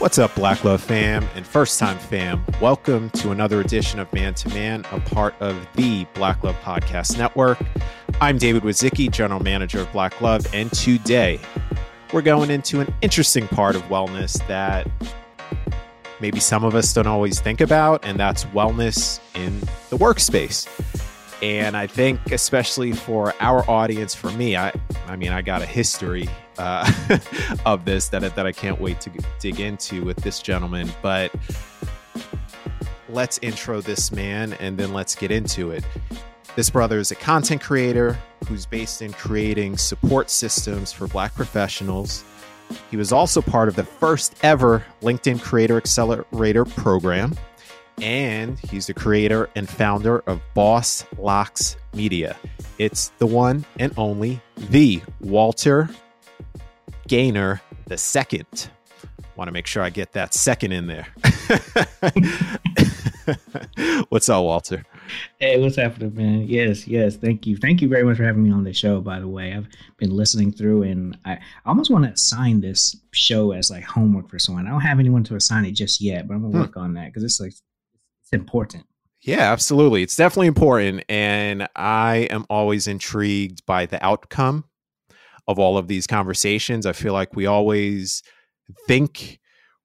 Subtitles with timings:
[0.00, 2.42] What's up, Black Love fam and first time fam?
[2.58, 7.18] Welcome to another edition of Man to Man, a part of the Black Love Podcast
[7.18, 7.58] Network.
[8.18, 11.38] I'm David Wizicki, General Manager of Black Love, and today
[12.14, 14.88] we're going into an interesting part of wellness that
[16.18, 20.66] maybe some of us don't always think about, and that's wellness in the workspace.
[21.42, 24.72] And I think, especially for our audience, for me, I,
[25.06, 26.26] I mean, I got a history
[26.60, 26.86] uh,
[27.66, 30.90] of this that that I can't wait to dig into with this gentleman.
[31.02, 31.34] But
[33.08, 35.84] let's intro this man, and then let's get into it.
[36.56, 42.24] This brother is a content creator who's based in creating support systems for Black professionals.
[42.90, 47.36] He was also part of the first ever LinkedIn Creator Accelerator program
[48.00, 52.36] and he's the creator and founder of Boss Locks Media.
[52.78, 55.90] It's the one and only the Walter
[57.10, 58.70] Gaynor the second.
[59.34, 61.08] Want to make sure I get that second in there.
[64.10, 64.86] what's up, Walter?
[65.40, 66.42] Hey, what's happening, man?
[66.42, 67.16] Yes, yes.
[67.16, 67.56] Thank you.
[67.56, 69.54] Thank you very much for having me on the show, by the way.
[69.54, 74.30] I've been listening through and I almost want to assign this show as like homework
[74.30, 74.68] for someone.
[74.68, 76.60] I don't have anyone to assign it just yet, but I'm gonna hmm.
[76.60, 78.84] work on that because it's like it's important.
[79.20, 80.04] Yeah, absolutely.
[80.04, 81.02] It's definitely important.
[81.08, 84.66] And I am always intrigued by the outcome
[85.48, 86.86] of all of these conversations.
[86.86, 88.22] I feel like we always
[88.86, 89.38] think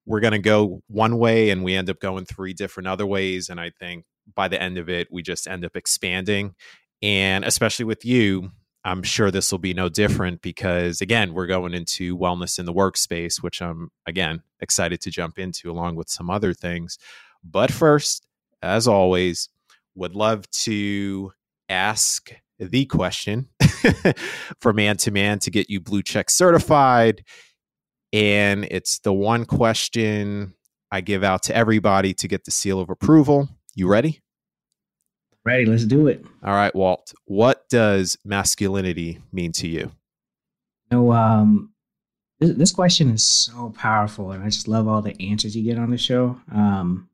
[0.04, 3.48] we're going to go one way and we end up going three different other ways.
[3.48, 6.54] And I think by the end of it, we just end up expanding.
[7.02, 8.50] And especially with you,
[8.84, 12.72] I'm sure this will be no different because, again, we're going into wellness in the
[12.72, 16.96] workspace, which I'm, again, excited to jump into along with some other things.
[17.42, 18.24] But first,
[18.62, 19.48] as always,
[19.96, 21.32] would love to
[21.68, 23.48] ask the question
[24.60, 27.22] for man to man to get you blue check certified.
[28.12, 30.54] And it's the one question
[30.90, 33.48] I give out to everybody to get the seal of approval.
[33.74, 34.20] You ready?
[35.44, 35.66] Ready.
[35.66, 36.24] Let's do it.
[36.42, 37.14] All right, Walt.
[37.26, 39.92] What does masculinity mean to you?
[40.90, 41.72] Know, um,
[42.40, 45.78] this, this question is so powerful, and I just love all the answers you get
[45.78, 46.40] on the show.
[46.52, 47.08] Um,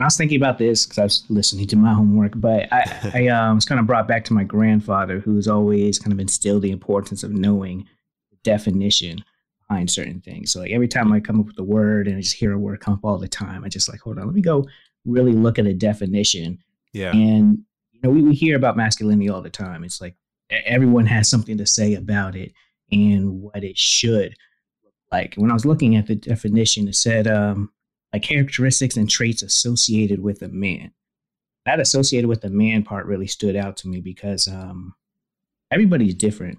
[0.00, 3.26] I was thinking about this because I was listening to my homework, but I, I
[3.28, 6.70] um, was kind of brought back to my grandfather, who's always kind of instilled the
[6.70, 7.88] importance of knowing
[8.30, 9.24] the definition
[9.68, 10.52] behind certain things.
[10.52, 12.58] So like every time I come up with a word and I just hear a
[12.58, 14.64] word come up all the time, I just like, hold on, let me go
[15.04, 16.58] really look at a definition.
[16.92, 17.12] Yeah.
[17.12, 17.58] And
[17.92, 19.82] you know, we, we hear about masculinity all the time.
[19.82, 20.14] It's like
[20.50, 22.52] everyone has something to say about it
[22.92, 24.34] and what it should
[24.84, 25.34] look like.
[25.34, 27.72] When I was looking at the definition, it said um,
[28.12, 30.92] like characteristics and traits associated with a man.
[31.66, 34.94] That associated with the man part really stood out to me because um,
[35.70, 36.58] everybody's different.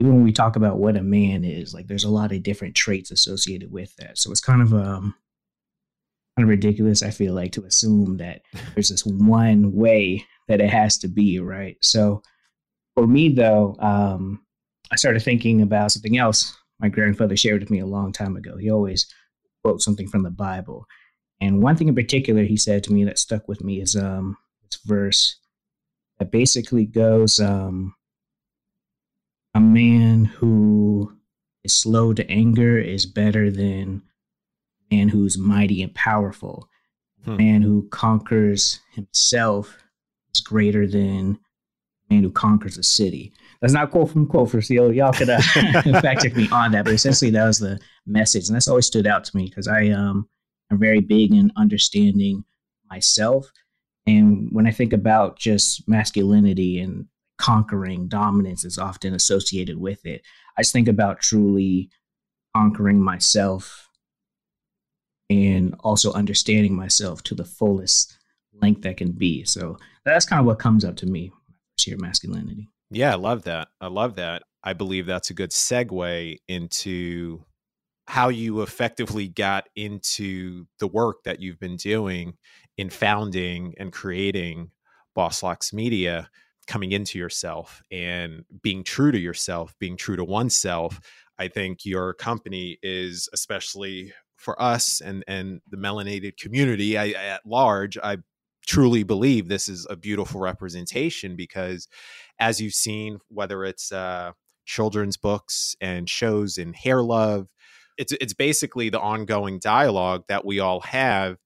[0.00, 2.74] Even when we talk about what a man is, like there's a lot of different
[2.74, 4.18] traits associated with that.
[4.18, 5.14] So it's kind of um,
[6.36, 7.02] kind of ridiculous.
[7.02, 8.42] I feel like to assume that
[8.74, 11.76] there's this one way that it has to be, right?
[11.80, 12.22] So
[12.94, 14.42] for me though, um,
[14.90, 18.56] I started thinking about something else my grandfather shared with me a long time ago.
[18.56, 19.06] He always
[19.68, 20.86] quote something from the Bible.
[21.40, 24.38] And one thing in particular he said to me that stuck with me is um,
[24.62, 25.36] this verse
[26.18, 27.94] that basically goes um,
[29.54, 31.12] A man who
[31.64, 34.02] is slow to anger is better than
[34.90, 36.68] a man who's mighty and powerful.
[37.24, 37.32] Hmm.
[37.32, 39.76] A man who conquers himself
[40.34, 41.38] is greater than
[42.10, 43.34] a man who conquers a city.
[43.60, 45.40] That's not quote from quote for so y'all could uh,
[46.00, 49.06] fact check me on that, but essentially that was the message, and that's always stood
[49.06, 50.28] out to me because I um
[50.70, 52.44] am very big in understanding
[52.88, 53.50] myself,
[54.06, 57.06] and when I think about just masculinity and
[57.38, 60.22] conquering dominance is often associated with it.
[60.56, 61.88] I just think about truly
[62.54, 63.88] conquering myself
[65.30, 68.18] and also understanding myself to the fullest
[68.52, 69.44] length that can be.
[69.44, 71.30] So that's kind of what comes up to me
[71.78, 72.68] I masculinity.
[72.90, 73.68] Yeah, I love that.
[73.80, 74.42] I love that.
[74.64, 77.44] I believe that's a good segue into
[78.06, 82.34] how you effectively got into the work that you've been doing
[82.78, 84.70] in founding and creating
[85.14, 86.30] Boss Locks Media,
[86.66, 91.00] coming into yourself and being true to yourself, being true to oneself.
[91.38, 97.46] I think your company is especially for us and and the melanated community I, at
[97.46, 97.98] large.
[97.98, 98.18] I
[98.66, 101.88] truly believe this is a beautiful representation because
[102.38, 104.32] as you've seen whether it's uh,
[104.66, 107.48] children's books and shows in hair love
[107.96, 111.36] it's it's basically the ongoing dialogue that we all have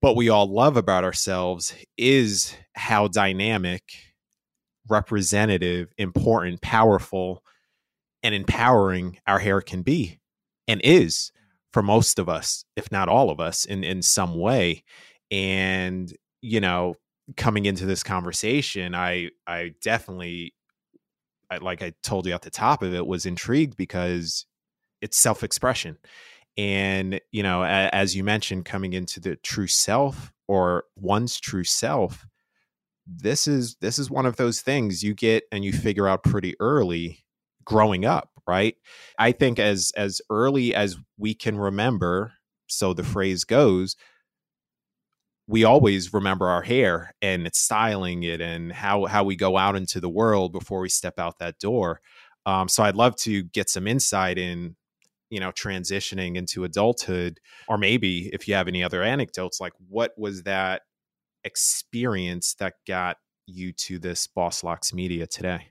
[0.00, 3.82] what we all love about ourselves is how dynamic
[4.88, 7.42] representative important powerful
[8.22, 10.18] and empowering our hair can be
[10.68, 11.32] and is
[11.72, 14.84] for most of us, if not all of us, in in some way.
[15.30, 16.94] And you know,
[17.36, 20.54] coming into this conversation, I I definitely,
[21.50, 24.46] I, like I told you at the top of it, was intrigued because
[25.00, 25.98] it's self expression,
[26.56, 31.64] and you know, a, as you mentioned, coming into the true self or one's true
[31.64, 32.26] self.
[33.06, 36.54] This is this is one of those things you get and you figure out pretty
[36.58, 37.24] early
[37.64, 38.76] growing up right
[39.18, 42.32] i think as as early as we can remember
[42.66, 43.96] so the phrase goes
[45.46, 50.00] we always remember our hair and styling it and how how we go out into
[50.00, 52.00] the world before we step out that door
[52.46, 54.76] um, so i'd love to get some insight in
[55.30, 60.12] you know transitioning into adulthood or maybe if you have any other anecdotes like what
[60.16, 60.82] was that
[61.44, 65.68] experience that got you to this boss locks media today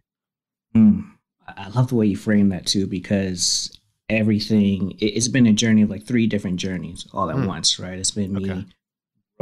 [0.75, 1.03] mm.
[1.47, 3.77] I love the way you frame that too, because
[4.09, 7.47] everything it's been a journey of like three different journeys all at mm.
[7.47, 7.97] once, right?
[7.97, 8.65] It's been me okay.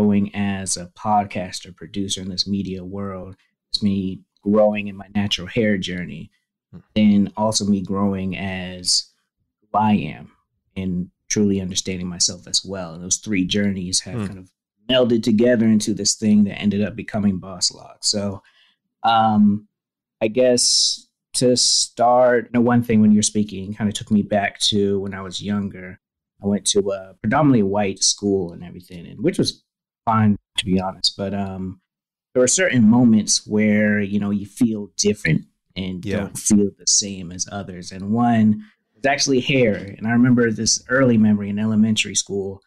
[0.02, 3.36] Growing as a podcaster, producer in this media world.
[3.70, 6.32] It's me growing in my natural hair journey.
[6.76, 6.84] Mm.
[6.96, 9.12] Then also me growing as
[9.62, 10.32] who I am
[10.76, 12.94] and truly understanding myself as well.
[12.94, 14.28] And those three journeys have mm.
[14.28, 14.52] kind of
[14.90, 18.04] melded together into this thing that ended up becoming Boss Lock.
[18.04, 18.42] So
[19.04, 19.68] um
[20.22, 24.22] I guess to start, you know, one thing when you're speaking kind of took me
[24.22, 26.00] back to when I was younger.
[26.44, 29.64] I went to a predominantly white school and everything, and which was
[30.06, 31.16] fine to be honest.
[31.18, 31.82] But um,
[32.34, 35.46] there were certain moments where you know you feel different
[35.76, 36.18] and yeah.
[36.18, 37.92] don't feel the same as others.
[37.92, 38.64] And one
[38.96, 39.76] was actually hair.
[39.98, 42.62] And I remember this early memory in elementary school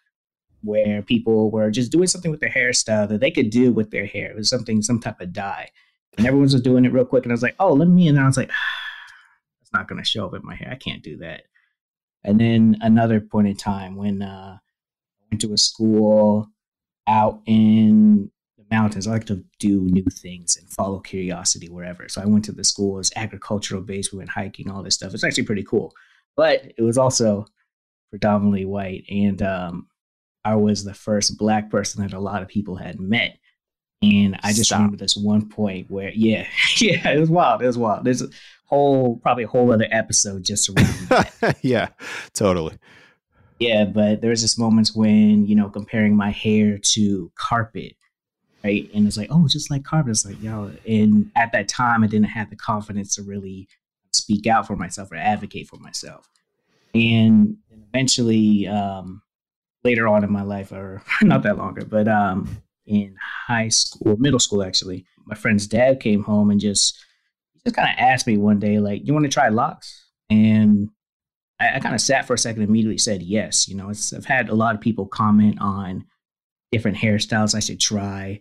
[0.63, 4.07] where people were just doing something with their hairstyle that they could do with their
[4.07, 4.31] hair.
[4.31, 5.69] It was something, some type of dye
[6.17, 7.25] and everyone was doing it real quick.
[7.25, 8.09] And I was like, oh, let me.
[8.09, 8.51] And I was like,
[9.63, 10.71] it's not going to show up in my hair.
[10.71, 11.43] I can't do that.
[12.23, 16.49] And then another point in time when uh, I went to a school
[17.07, 19.07] out in the mountains.
[19.07, 22.09] I like to do new things and follow curiosity wherever.
[22.09, 22.99] So I went to the school.
[22.99, 24.13] It's agricultural based.
[24.13, 25.15] We went hiking, all this stuff.
[25.15, 25.93] It's actually pretty cool.
[26.37, 27.47] But it was also
[28.11, 29.05] predominantly white.
[29.09, 29.89] And um,
[30.45, 33.39] I was the first black person that a lot of people had met
[34.13, 34.79] and I just Stop.
[34.79, 36.47] remember this one point where, yeah,
[36.79, 37.63] yeah, it was wild.
[37.63, 38.05] It was wild.
[38.05, 38.29] There's a
[38.67, 41.59] whole, probably a whole other episode just around that.
[41.63, 41.89] yeah,
[42.33, 42.77] totally.
[43.65, 47.97] Yeah, but there was this moments when, you know, comparing my hair to carpet,
[48.63, 48.91] right?
[48.95, 50.11] And it's like, oh, just like carpet.
[50.11, 53.69] It's like, yo, and at that time, I didn't have the confidence to really
[54.13, 56.29] speak out for myself or advocate for myself.
[56.95, 59.23] And eventually, um,
[59.83, 63.17] later on in my life, or not that longer, but um, in
[63.47, 65.07] high school, middle school actually.
[65.25, 67.03] My friend's dad came home and just
[67.65, 70.91] just kind of asked me one day, like, "You want to try locks?" And
[71.65, 73.69] I, I kind of sat for a second, and immediately said yes.
[73.69, 76.05] You know, I've had a lot of people comment on
[76.73, 78.41] different hairstyles I should try.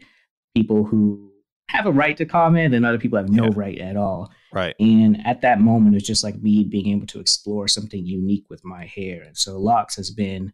[0.56, 1.32] People who
[1.70, 3.52] have a right to comment, and other people have no yeah.
[3.56, 4.32] right at all.
[4.52, 4.76] Right.
[4.80, 8.64] And at that moment, it's just like me being able to explore something unique with
[8.64, 9.24] my hair.
[9.24, 10.54] And so locks has been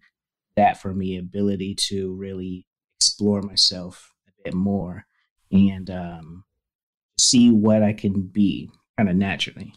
[0.56, 2.66] that for me, ability to really
[2.98, 5.06] explore myself a bit more
[5.52, 6.44] and um,
[7.18, 9.74] see what I can be kind of naturally.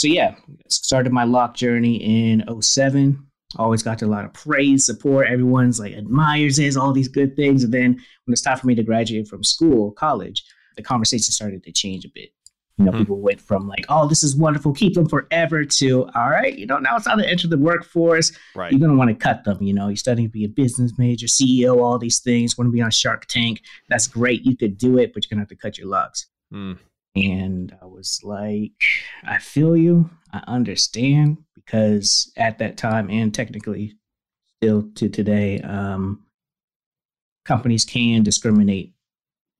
[0.00, 0.34] So yeah,
[0.70, 3.22] started my lock journey in 07.
[3.58, 5.28] Always got a lot of praise, support.
[5.28, 7.64] Everyone's like admires it, all these good things.
[7.64, 7.92] And then
[8.24, 10.42] when it's time for me to graduate from school, college,
[10.76, 12.30] the conversation started to change a bit.
[12.78, 13.00] You know, mm-hmm.
[13.00, 16.64] people went from like, "Oh, this is wonderful, keep them forever," to "All right, you
[16.64, 18.32] know, now it's time to enter the workforce.
[18.54, 18.72] Right.
[18.72, 19.62] You're gonna want to cut them.
[19.62, 22.56] You know, you're studying to be a business major, CEO, all these things.
[22.56, 23.60] Want to be on Shark Tank?
[23.90, 24.46] That's great.
[24.46, 26.78] You could do it, but you're gonna have to cut your locks." Mm.
[27.16, 28.84] And I was like,
[29.24, 30.10] I feel you.
[30.32, 33.96] I understand because at that time, and technically
[34.56, 36.24] still to today, um,
[37.44, 38.94] companies can discriminate,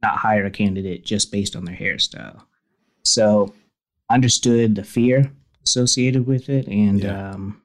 [0.02, 2.42] not hire a candidate just based on their hairstyle.
[3.04, 3.52] So
[4.10, 5.32] understood the fear
[5.64, 7.30] associated with it and yeah.
[7.30, 7.62] um,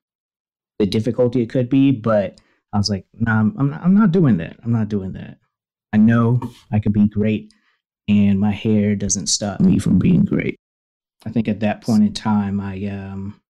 [0.80, 2.40] the difficulty it could be, but
[2.74, 4.58] I was like, no, nah, I'm, I'm not, I'm not doing that.
[4.64, 5.38] I'm not doing that.
[5.94, 7.54] I know I could be great,
[8.08, 10.58] and my hair doesn't stop me from being great.
[11.26, 13.42] I think at that point in time, I um,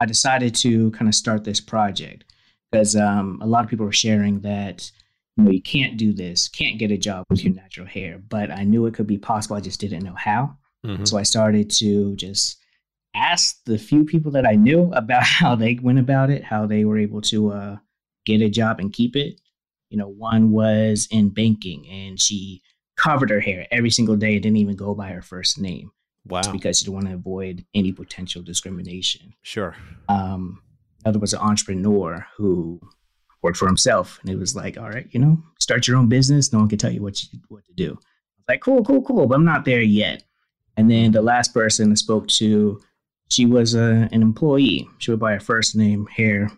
[0.00, 2.24] I decided to kind of start this project
[2.70, 4.90] because um, a lot of people were sharing that
[5.36, 8.50] you know you can't do this, can't get a job with your natural hair, but
[8.50, 9.56] I knew it could be possible.
[9.56, 10.56] I just didn't know how.
[10.84, 11.04] Mm-hmm.
[11.04, 12.58] So I started to just
[13.14, 16.84] ask the few people that I knew about how they went about it, how they
[16.84, 17.76] were able to uh,
[18.24, 19.40] get a job and keep it.
[19.90, 22.62] You know, one was in banking and she
[23.06, 25.90] covered her hair every single day and didn't even go by her first name.
[26.26, 26.42] Wow.
[26.50, 29.32] Because she didn't want to avoid any potential discrimination.
[29.42, 29.76] Sure.
[30.08, 30.60] Um,
[31.04, 32.80] Another was an entrepreneur who
[33.42, 36.52] worked for himself, and it was like, all right, you know, start your own business.
[36.52, 37.92] No one can tell you what you, what to do.
[37.92, 40.24] I was like, cool, cool, cool, but I'm not there yet.
[40.76, 42.80] And then the last person I spoke to,
[43.28, 44.88] she was a, an employee.
[44.98, 46.50] She went by her first name, Hair,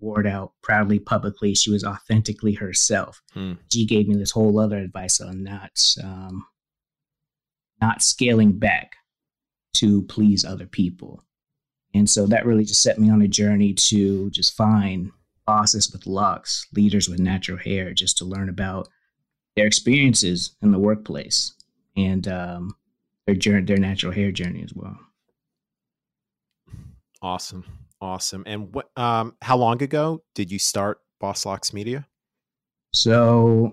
[0.00, 1.54] wore it out proudly, publicly.
[1.54, 3.22] She was authentically herself.
[3.32, 3.54] Hmm.
[3.72, 6.46] She gave me this whole other advice on not um,
[7.80, 8.96] not scaling back
[9.74, 11.22] to please other people.
[11.94, 15.10] And so that really just set me on a journey to just find
[15.46, 18.88] bosses with locks, leaders with natural hair, just to learn about
[19.56, 21.54] their experiences in the workplace
[21.96, 22.76] and um,
[23.26, 24.96] their journey, their natural hair journey as well.
[27.22, 27.64] Awesome,
[28.00, 28.42] awesome.
[28.46, 28.90] And what?
[28.96, 32.06] Um, how long ago did you start Boss Locks Media?
[32.92, 33.72] So,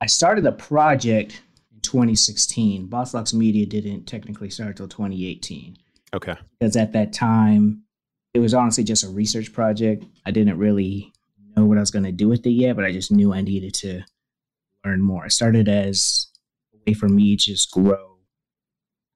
[0.00, 1.42] I started a project
[1.72, 2.86] in 2016.
[2.86, 5.76] Boss Locks Media didn't technically start until 2018.
[6.14, 6.34] Okay.
[6.58, 7.82] Because at that time,
[8.34, 10.04] it was honestly just a research project.
[10.26, 11.12] I didn't really
[11.56, 13.40] know what I was going to do with it yet, but I just knew I
[13.40, 14.02] needed to
[14.84, 15.24] learn more.
[15.24, 16.28] I started as
[16.74, 18.07] a way for me to just grow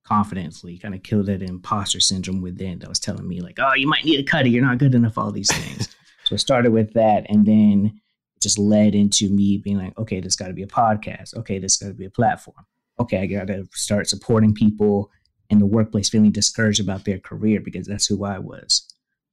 [0.04, 3.86] confidently, kind of killed that imposter syndrome within that was telling me, like, oh, you
[3.88, 4.48] might need a cutter.
[4.48, 5.88] You're not good enough, all these things.
[6.24, 7.26] so I started with that.
[7.28, 7.92] And then
[8.36, 11.36] it just led into me being like, okay, this got to be a podcast.
[11.36, 12.66] Okay, this got to be a platform.
[13.00, 15.10] Okay, I got to start supporting people
[15.50, 18.88] in the workplace feeling discouraged about their career because that's who I was.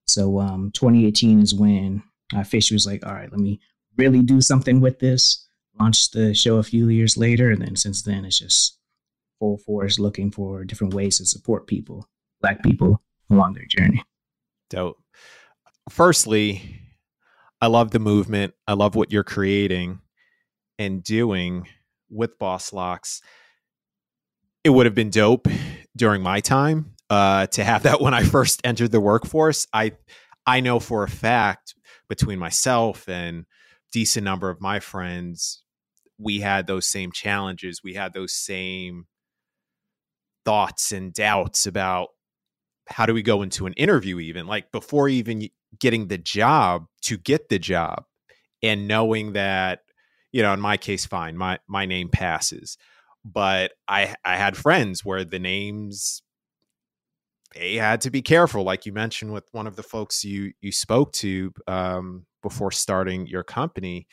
[0.07, 3.59] So um, 2018 is when I officially was like, all right, let me
[3.97, 5.47] really do something with this.
[5.79, 8.78] Launched the show a few years later, and then since then it's just
[9.39, 12.08] full force looking for different ways to support people,
[12.41, 14.03] black people along their journey.
[14.69, 14.98] Dope.
[15.89, 16.81] Firstly,
[17.62, 18.53] I love the movement.
[18.67, 20.00] I love what you're creating
[20.77, 21.67] and doing
[22.10, 23.22] with Boss Locks.
[24.63, 25.48] It would have been dope
[25.96, 29.67] during my time uh, to have that when I first entered the workforce.
[29.74, 29.93] I
[30.46, 31.75] I know for a fact
[32.08, 33.46] between myself and
[33.91, 35.63] decent number of my friends,
[36.17, 37.81] we had those same challenges.
[37.84, 39.05] We had those same
[40.46, 42.10] thoughts and doubts about
[42.88, 45.48] how do we go into an interview even like before even
[45.79, 48.03] getting the job to get the job
[48.63, 49.81] and knowing that
[50.31, 52.77] you know in my case fine my my name passes
[53.24, 56.22] but i i had friends where the names
[57.55, 60.72] they had to be careful like you mentioned with one of the folks you you
[60.72, 64.08] spoke to um, before starting your company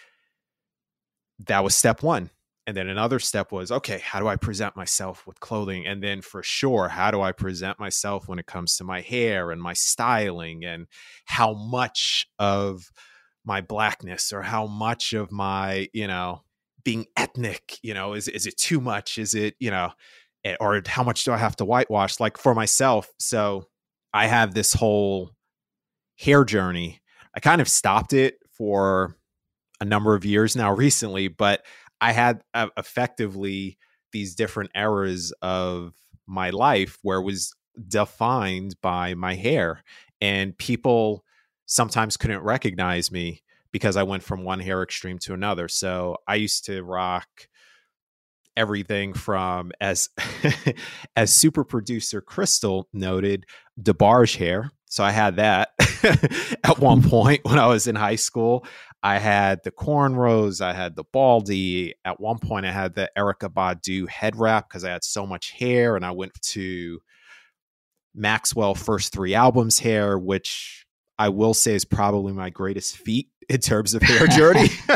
[1.46, 2.30] that was step one
[2.66, 5.86] and then another step was okay how do i present myself with clothing?
[5.86, 9.50] And then for sure how do i present myself when it comes to my hair
[9.50, 10.86] and my styling and
[11.24, 12.90] how much of
[13.46, 16.42] my blackness or how much of my you know
[16.84, 19.18] being ethnic you know is is it too much?
[19.18, 19.92] Is it you know
[20.44, 22.20] eh, or how much do i have to whitewash?
[22.20, 23.68] Like for myself so
[24.12, 25.30] i have this whole
[26.18, 27.00] hair journey.
[27.34, 29.16] I kind of stopped it for
[29.80, 31.62] a number of years now recently but
[32.00, 33.78] I had uh, effectively
[34.12, 35.94] these different eras of
[36.26, 37.54] my life where it was
[37.88, 39.82] defined by my hair
[40.20, 41.24] and people
[41.66, 45.68] sometimes couldn't recognize me because I went from one hair extreme to another.
[45.68, 47.28] So I used to rock
[48.56, 50.08] everything from as
[51.16, 53.44] as super producer Crystal noted,
[53.80, 54.70] DeBarge hair.
[54.88, 55.70] So I had that
[56.64, 57.10] at one mm-hmm.
[57.10, 58.64] point when I was in high school.
[59.02, 61.94] I had the cornrows, I had the baldy.
[62.04, 65.52] At one point, I had the Erykah Badu head wrap because I had so much
[65.52, 67.00] hair, and I went to
[68.14, 70.86] Maxwell first three albums hair, which
[71.18, 74.70] I will say is probably my greatest feat in terms of hair journey.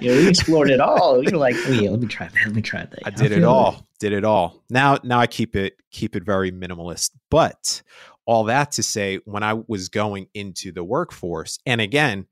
[0.00, 1.22] yeah, we explored it all.
[1.22, 2.46] You're like, oh yeah, let me try that.
[2.46, 2.98] Let me try that.
[3.04, 3.74] I did it all.
[3.74, 3.84] It.
[4.00, 4.64] Did it all.
[4.70, 7.10] Now, now I keep it keep it very minimalist.
[7.30, 7.82] But
[8.26, 12.26] all that to say, when I was going into the workforce, and again,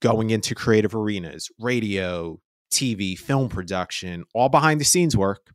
[0.00, 2.40] going into creative arenas, radio,
[2.70, 5.50] TV, film production, all behind the scenes work,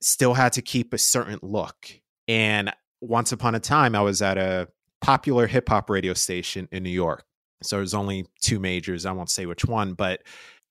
[0.00, 2.00] still had to keep a certain look.
[2.26, 4.68] And once upon a time, I was at a
[5.00, 7.24] popular hip hop radio station in New York.
[7.62, 9.06] So there's only two majors.
[9.06, 10.22] I won't say which one, but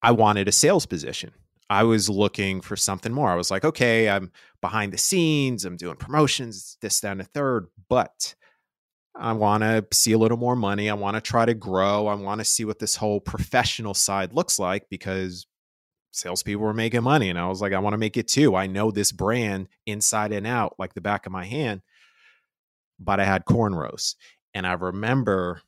[0.01, 1.31] I wanted a sales position.
[1.69, 3.29] I was looking for something more.
[3.29, 7.25] I was like, okay, I'm behind the scenes, I'm doing promotions, this, that, and a
[7.25, 8.35] third, but
[9.15, 10.89] I want to see a little more money.
[10.89, 12.07] I want to try to grow.
[12.07, 15.45] I want to see what this whole professional side looks like because
[16.11, 17.29] salespeople were making money.
[17.29, 18.55] And I was like, I want to make it too.
[18.55, 21.81] I know this brand inside and out like the back of my hand.
[22.97, 24.15] But I had cornrows.
[24.53, 25.61] And I remember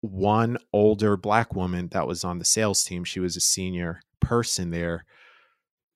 [0.00, 3.04] one older black woman that was on the sales team.
[3.04, 5.04] She was a senior person there.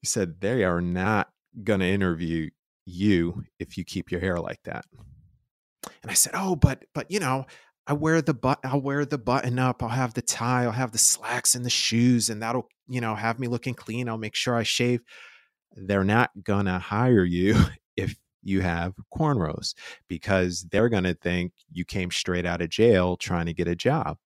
[0.01, 1.29] He said, They are not
[1.65, 2.51] going to interview
[2.87, 4.85] you if you keep your hair like that.
[6.03, 7.47] And I said, "Oh, but but you know,
[7.87, 10.93] I wear the but I'll wear the button up, I'll have the tie, I'll have
[10.93, 14.09] the slacks and the shoes, and that'll, you know, have me looking clean.
[14.09, 15.01] I'll make sure I shave.
[15.75, 17.57] They're not gonna hire you
[17.97, 19.75] if you have cornrows
[20.09, 24.19] because they're gonna think you came straight out of jail trying to get a job.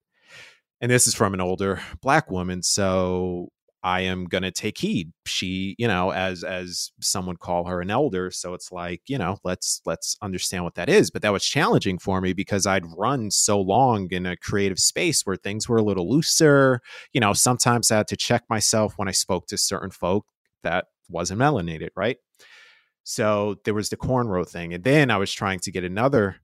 [0.81, 2.63] And this is from an older black woman.
[2.63, 3.51] So
[3.85, 5.13] I am going to take heed.
[5.27, 9.37] She, you know, as as someone call her an elder, so it's like, you know,
[9.45, 11.11] let's let's understand what that is.
[11.11, 15.27] But that was challenging for me because I'd run so long in a creative space
[15.27, 16.81] where things were a little looser.
[17.13, 20.25] You know, sometimes I had to check myself when I spoke to certain folk
[20.63, 22.17] that wasn't melanated, right?
[23.03, 26.37] So there was the cornrow thing, and then I was trying to get another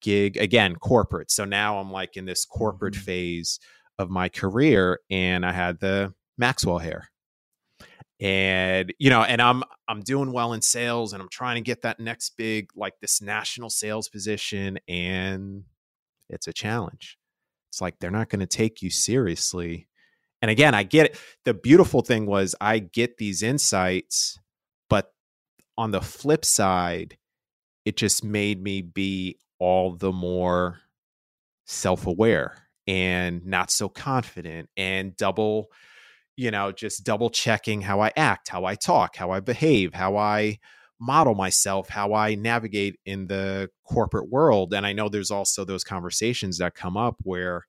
[0.00, 1.30] gig again, corporate.
[1.30, 3.04] So now I'm like in this corporate mm-hmm.
[3.04, 3.60] phase
[3.98, 7.10] of my career, and I had the Maxwell hair.
[8.20, 11.82] And you know, and I'm I'm doing well in sales and I'm trying to get
[11.82, 15.64] that next big like this national sales position and
[16.28, 17.16] it's a challenge.
[17.70, 19.88] It's like they're not going to take you seriously.
[20.42, 21.20] And again, I get it.
[21.44, 24.38] The beautiful thing was I get these insights,
[24.88, 25.12] but
[25.76, 27.18] on the flip side,
[27.84, 30.78] it just made me be all the more
[31.66, 35.68] self aware and not so confident and double
[36.38, 40.16] you know, just double checking how I act, how I talk, how I behave, how
[40.16, 40.60] I
[41.00, 44.72] model myself, how I navigate in the corporate world.
[44.72, 47.66] And I know there's also those conversations that come up where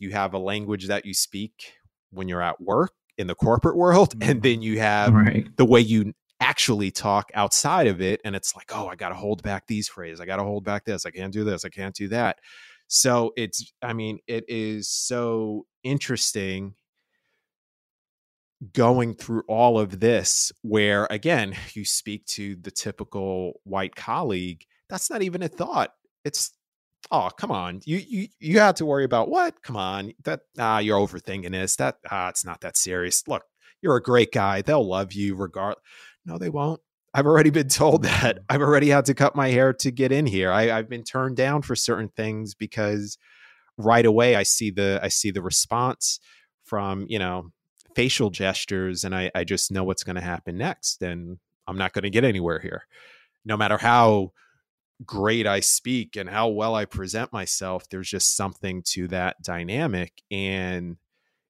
[0.00, 1.74] you have a language that you speak
[2.10, 5.46] when you're at work in the corporate world, and then you have right.
[5.56, 8.20] the way you actually talk outside of it.
[8.24, 10.20] And it's like, oh, I got to hold back these phrases.
[10.20, 11.06] I got to hold back this.
[11.06, 11.64] I can't do this.
[11.64, 12.40] I can't do that.
[12.88, 16.74] So it's, I mean, it is so interesting
[18.72, 25.10] going through all of this where again you speak to the typical white colleague that's
[25.10, 25.92] not even a thought.
[26.24, 26.52] It's
[27.10, 27.80] oh come on.
[27.84, 29.62] You you you had to worry about what?
[29.62, 30.12] Come on.
[30.24, 31.76] That ah you're overthinking this.
[31.76, 33.26] That ah it's not that serious.
[33.26, 33.44] Look
[33.82, 34.62] you're a great guy.
[34.62, 35.76] They'll love you regard
[36.24, 36.80] no they won't.
[37.12, 38.40] I've already been told that.
[38.48, 40.50] I've already had to cut my hair to get in here.
[40.50, 43.18] I, i've been turned down for certain things because
[43.76, 46.20] right away i see the i see the response
[46.62, 47.50] from you know
[47.94, 51.92] facial gestures and I, I just know what's going to happen next and I'm not
[51.92, 52.82] going to get anywhere here.
[53.44, 54.32] No matter how
[55.04, 60.12] great I speak and how well I present myself, there's just something to that dynamic.
[60.30, 60.96] And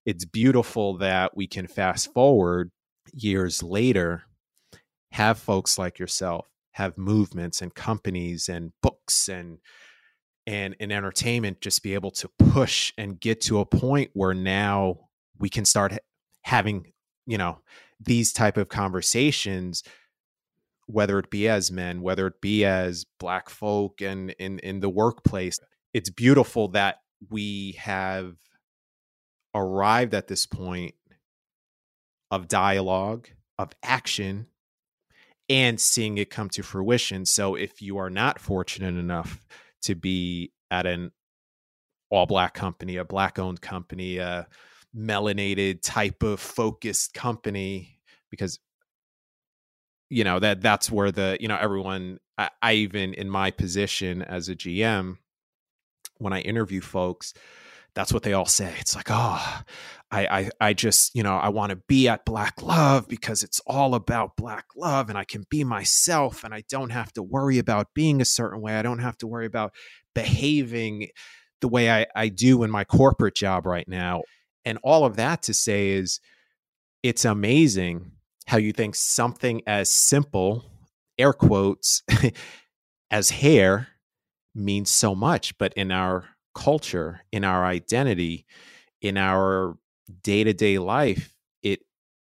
[0.06, 2.70] it's beautiful that we can fast forward
[3.12, 4.24] years later,
[5.12, 9.58] have folks like yourself, have movements and companies and books and
[10.46, 14.98] and in entertainment just be able to push and get to a point where now
[15.38, 15.96] we can start
[16.44, 16.92] having
[17.26, 17.58] you know
[18.00, 19.82] these type of conversations
[20.86, 24.90] whether it be as men whether it be as black folk and in in the
[24.90, 25.58] workplace
[25.92, 26.96] it's beautiful that
[27.30, 28.36] we have
[29.54, 30.94] arrived at this point
[32.30, 33.28] of dialogue
[33.58, 34.46] of action
[35.48, 37.24] and seeing it come to fruition.
[37.24, 39.40] So if you are not fortunate enough
[39.82, 41.12] to be at an
[42.10, 44.44] all black company a black owned company uh,
[44.96, 48.58] melanated type of focused company because
[50.08, 54.22] you know that that's where the you know everyone I, I, even in my position
[54.22, 55.18] as a gm
[56.18, 57.34] when i interview folks
[57.94, 58.74] that's what they all say.
[58.80, 59.60] It's like oh
[60.10, 63.60] i i, I just you know i want to be at black love because it's
[63.66, 67.58] all about black love and i can be myself and i don't have to worry
[67.58, 68.74] about being a certain way.
[68.74, 69.72] I don't have to worry about
[70.14, 71.08] behaving
[71.60, 74.22] the way i, I do in my corporate job right now
[74.64, 76.20] and all of that to say is
[77.02, 78.12] it's amazing
[78.46, 80.64] how you think something as simple,
[81.18, 82.02] air quotes,
[83.10, 83.88] as hair
[84.54, 85.56] means so much.
[85.58, 86.24] But in our
[86.54, 88.46] culture, in our identity,
[89.00, 89.76] in our
[90.22, 91.80] day to day life, it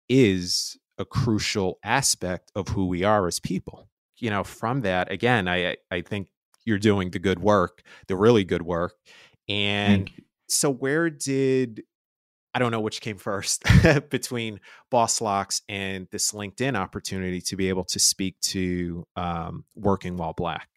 [0.10, 3.89] is a crucial aspect of who we are as people.
[4.17, 6.30] You know, from that, again, I I think
[6.65, 8.93] you're doing the good work, the really good work.
[9.47, 10.10] And
[10.50, 11.84] so where did
[12.58, 13.63] I don't know which came first
[14.10, 20.17] between Boss Locks and this LinkedIn opportunity to be able to speak to um, working
[20.17, 20.67] while black.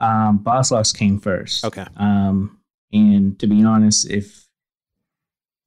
[0.00, 1.62] Um, Boss Locks came first.
[1.62, 1.84] Okay.
[1.98, 2.60] Um,
[2.94, 4.46] and to be honest, if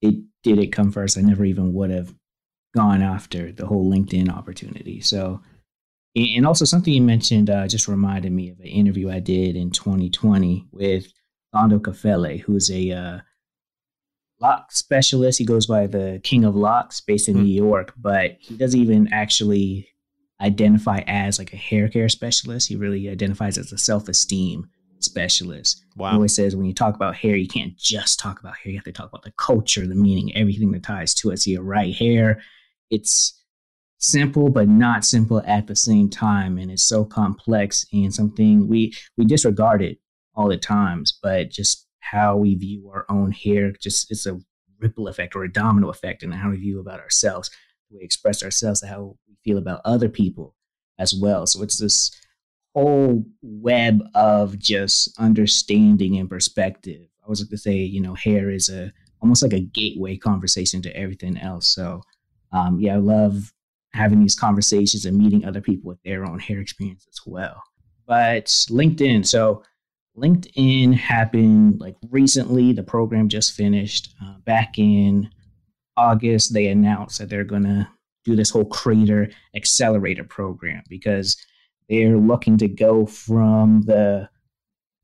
[0.02, 2.16] it did it come first, I never even would have
[2.76, 5.02] gone after the whole LinkedIn opportunity.
[5.02, 5.40] So,
[6.16, 9.70] and also something you mentioned uh, just reminded me of an interview I did in
[9.70, 11.14] 2020 with
[11.54, 13.20] Thando Kafele, who's a uh,
[14.44, 15.40] lock specialist.
[15.40, 17.46] He goes by the King of Locks, based in mm-hmm.
[17.46, 19.88] New York, but he doesn't even actually
[20.42, 22.68] identify as like a hair care specialist.
[22.68, 25.84] He really identifies as a self esteem specialist.
[25.96, 26.10] Wow.
[26.10, 28.72] He always says when you talk about hair, you can't just talk about hair.
[28.72, 31.38] You have to talk about the culture, the meaning, everything that ties to it.
[31.38, 31.96] So you're right.
[31.96, 32.42] Hair,
[32.90, 33.40] it's
[34.00, 38.94] simple but not simple at the same time, and it's so complex and something we
[39.18, 40.00] we disregard it
[40.36, 41.18] all the times.
[41.22, 44.40] But just how we view our own hair, just it's a
[44.80, 47.50] ripple effect or a domino effect in how we view about ourselves.
[47.90, 50.56] We express ourselves, how we feel about other people
[51.00, 51.48] as well.
[51.48, 52.12] So it's this
[52.76, 57.08] whole web of just understanding and perspective.
[57.26, 60.82] I was going to say, you know, hair is a almost like a gateway conversation
[60.82, 61.68] to everything else.
[61.68, 62.02] So,
[62.52, 63.54] um, yeah, I love
[63.94, 67.64] having these conversations and meeting other people with their own hair experience as well.
[68.06, 69.64] But LinkedIn, so
[70.18, 72.72] LinkedIn happened like recently.
[72.74, 75.30] The program just finished uh, back in
[75.98, 76.54] August.
[76.54, 77.88] They announced that they're going to
[78.24, 81.38] do this whole creator accelerator program because
[81.90, 84.30] they're looking to go from the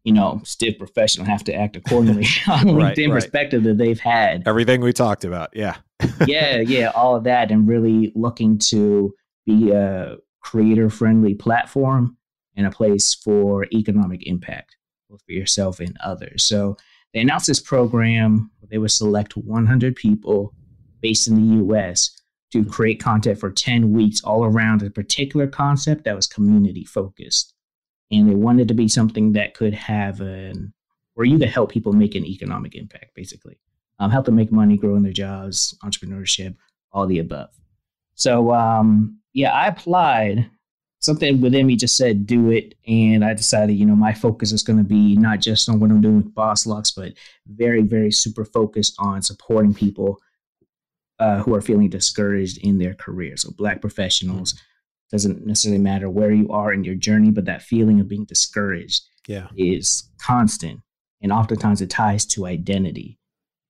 [0.05, 3.15] you know stiff professional have to act accordingly on Right, linkedin right.
[3.21, 5.49] perspective that they've had Everything we talked about.
[5.53, 5.77] Yeah.
[6.27, 9.13] yeah yeah all of that and really looking to
[9.45, 12.15] be a creator friendly platform
[12.55, 14.77] and a place for economic impact
[15.09, 16.77] both for yourself and others so
[17.13, 20.53] they announced this program they would select 100 people
[21.01, 22.19] based in the us
[22.51, 27.53] to create content for 10 weeks all around a particular concept that was community focused.
[28.11, 30.73] And they wanted to be something that could have an,
[31.13, 33.59] for you to help people make an economic impact, basically.
[33.99, 36.55] Um, help them make money, grow in their jobs, entrepreneurship,
[36.91, 37.49] all the above.
[38.15, 40.49] So, um, yeah, I applied.
[41.01, 42.75] Something within me just said, do it.
[42.87, 45.91] And I decided, you know, my focus is going to be not just on what
[45.91, 47.13] I'm doing with Boss Locks, but
[47.47, 50.19] very, very super focused on supporting people
[51.19, 53.37] uh, who are feeling discouraged in their career.
[53.37, 54.55] So, black professionals
[55.11, 59.03] doesn't necessarily matter where you are in your journey, but that feeling of being discouraged
[59.27, 59.47] Yeah.
[59.57, 60.81] is constant,
[61.21, 63.19] and oftentimes it ties to identity.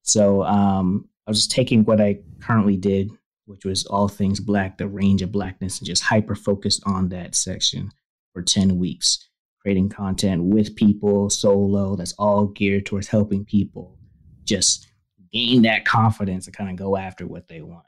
[0.02, 3.10] So, um, I was just taking what I currently did,
[3.50, 7.34] which was all things black, the range of blackness, and just hyper focused on that
[7.34, 7.90] section
[8.32, 9.28] for 10 weeks,
[9.60, 13.98] creating content with people solo that's all geared towards helping people
[14.44, 14.86] just
[15.32, 17.84] gain that confidence to kind of go after what they want.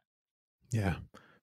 [0.72, 0.96] Yeah.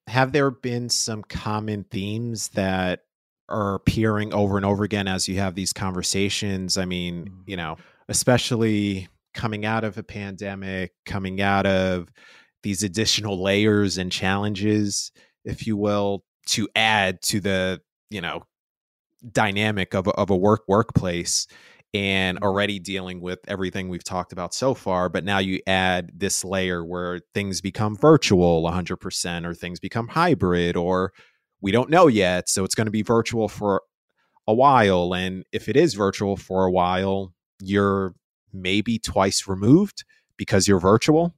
[0.08, 3.04] Have there been some common themes that
[3.48, 6.78] are appearing over and over again as you have these conversations?
[6.78, 7.44] I mean, Mhm.
[7.48, 7.78] you know,
[8.08, 12.10] especially coming out of a pandemic, coming out of
[12.64, 15.12] these additional layers and challenges,
[15.46, 18.44] if you will, to add to the, you know,
[19.32, 21.48] dynamic of a, of a work workplace
[21.94, 22.46] and mm-hmm.
[22.46, 26.86] already dealing with everything we've talked about so far but now you add this layer
[26.86, 31.12] where things become virtual 100% or things become hybrid or
[31.62, 33.82] we don't know yet so it's going to be virtual for
[34.48, 38.14] a while and if it is virtual for a while you're
[38.54, 40.06] maybe twice removed
[40.38, 41.36] because you're virtual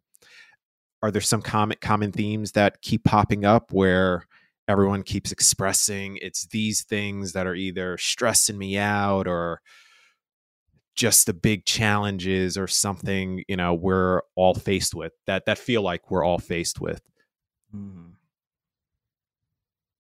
[1.02, 4.26] are there some common common themes that keep popping up where
[4.68, 9.62] everyone keeps expressing it's these things that are either stressing me out or
[10.96, 15.82] just the big challenges or something you know we're all faced with that that feel
[15.82, 17.02] like we're all faced with
[17.76, 18.11] Mm.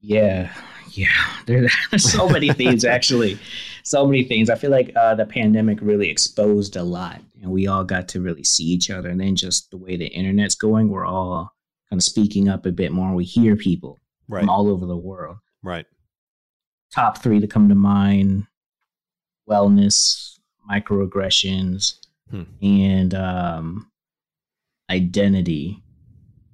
[0.02, 0.52] Yeah,
[0.92, 1.08] yeah.
[1.46, 1.72] There's
[2.12, 3.38] so many things actually,
[3.84, 4.50] so many things.
[4.50, 8.22] I feel like uh, the pandemic really exposed a lot, and we all got to
[8.22, 9.10] really see each other.
[9.10, 11.54] And then just the way the internet's going, we're all
[11.90, 13.14] kind of speaking up a bit more.
[13.14, 15.38] We hear people right from all over the world.
[15.64, 15.86] right
[16.94, 18.48] Top three to come to mind:
[19.50, 21.96] wellness, microaggressions,
[22.30, 22.44] Hmm.
[22.62, 23.92] and um,
[24.90, 25.84] identity.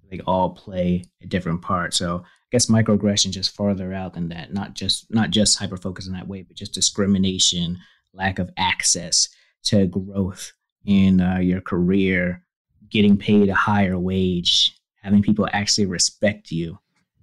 [0.09, 1.93] They all play a different part.
[1.93, 4.53] So I guess microaggression just farther out than that.
[4.53, 7.77] Not just not just hyper focus in that way, but just discrimination,
[8.13, 9.27] lack of access
[9.65, 10.53] to growth
[10.85, 12.43] in uh, your career,
[12.89, 16.79] getting paid a higher wage, having people actually respect you.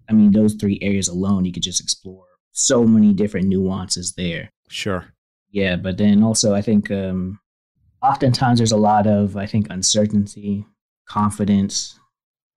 [0.08, 4.50] I mean, those three areas alone, you could just explore so many different nuances there.
[4.68, 5.06] sure
[5.50, 7.40] Yeah, but then also I think um,
[8.02, 10.66] oftentimes there's a lot of I think uncertainty,
[11.06, 11.98] confidence,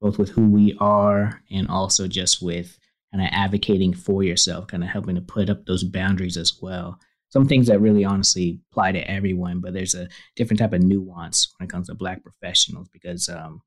[0.02, 2.78] both with who we are and also just with
[3.12, 7.00] kind of advocating for yourself, kind of helping to put up those boundaries as well.
[7.30, 11.54] Some things that really honestly apply to everyone, but there's a different type of nuance
[11.58, 13.62] when it comes to black professionals because um,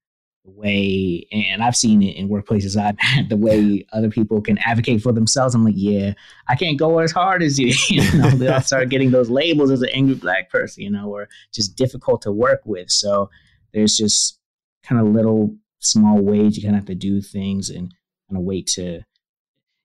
[0.44, 4.58] the way, and I've seen it in workplaces I've had, the way other people can
[4.58, 5.54] advocate for themselves.
[5.54, 6.14] I'm like, yeah,
[6.48, 7.74] I can't go as hard as you.
[7.88, 11.28] you know, they'll start getting those labels as an angry black person, you know, or
[11.52, 12.90] just difficult to work with.
[12.90, 13.30] So
[13.72, 14.38] there's just
[14.82, 17.92] kind of little small ways you kind of have to do things and
[18.28, 19.02] kind of wait to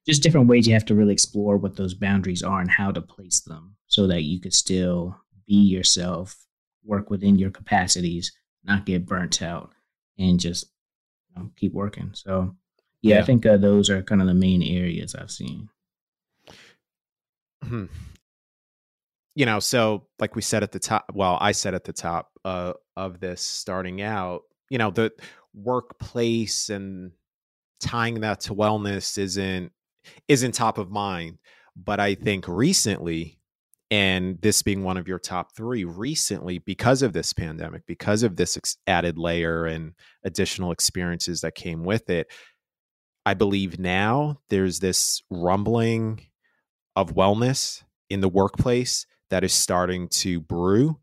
[0.06, 3.02] just different ways you have to really explore what those boundaries are and how to
[3.02, 6.36] place them so that you could still be yourself,
[6.84, 8.32] work within your capacities,
[8.64, 9.72] not get burnt out,
[10.18, 10.66] and just
[11.28, 12.10] you know, keep working.
[12.12, 12.54] So,
[13.02, 13.20] yeah, yeah.
[13.22, 15.68] I think uh, those are kind of the main areas I've seen.
[17.64, 17.86] Hmm.
[19.34, 22.30] You know, so like we said at the top, well, I said at the top
[22.44, 25.12] uh, of this starting out, you know, the
[25.56, 27.12] workplace and
[27.80, 29.72] tying that to wellness isn't
[30.28, 31.38] isn't top of mind.
[31.76, 33.38] But I think recently,
[33.90, 38.36] and this being one of your top three recently because of this pandemic because of
[38.36, 39.92] this ex- added layer and
[40.24, 42.26] additional experiences that came with it
[43.24, 46.20] i believe now there's this rumbling
[46.96, 50.98] of wellness in the workplace that is starting to brew